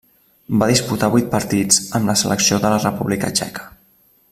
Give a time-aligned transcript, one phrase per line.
[0.61, 3.69] Va disputar vuit partits amb la selecció de la República Txeca.